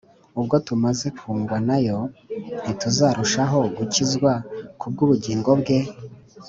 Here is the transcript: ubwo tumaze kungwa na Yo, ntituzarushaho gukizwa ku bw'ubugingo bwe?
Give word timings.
ubwo 0.39 0.55
tumaze 0.67 1.07
kungwa 1.17 1.57
na 1.67 1.77
Yo, 1.87 1.99
ntituzarushaho 2.61 3.59
gukizwa 3.77 4.31
ku 4.79 4.85
bw'ubugingo 4.91 5.51
bwe? 5.61 5.79